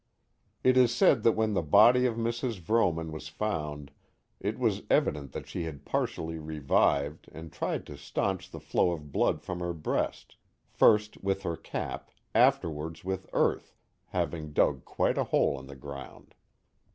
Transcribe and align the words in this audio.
It 0.63 0.77
is 0.77 0.91
said 0.91 1.21
that 1.21 1.33
when 1.33 1.53
the 1.53 1.61
body 1.61 2.07
of 2.07 2.15
Mrs. 2.15 2.59
Vrooman 2.59 3.11
was 3.11 3.27
found, 3.27 3.91
it 4.39 4.57
was 4.57 4.81
evident 4.89 5.31
that 5.33 5.45
she 5.47 5.65
had 5.65 5.85
partially 5.85 6.39
revived 6.39 7.29
and 7.31 7.53
tried 7.53 7.85
to 7.85 7.95
staunch 7.99 8.49
the 8.49 8.59
flow 8.59 8.93
of 8.93 9.11
blood 9.11 9.43
from 9.43 9.59
her 9.59 9.73
breast, 9.73 10.37
first 10.71 11.23
with 11.23 11.43
her 11.43 11.55
cap, 11.55 12.09
afterwards 12.33 13.03
with 13.05 13.29
earth, 13.31 13.75
having 14.07 14.53
dug 14.53 14.85
quite 14.85 15.19
a 15.19 15.25
hole 15.25 15.59
in 15.59 15.67
the 15.67 15.75
ground. 15.75 16.33